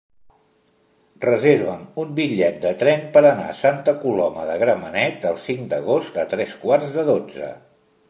[1.25, 6.23] Reserva'm un bitllet de tren per anar a Santa Coloma de Gramenet el cinc d'agost
[6.27, 7.57] a tres quarts de dotze.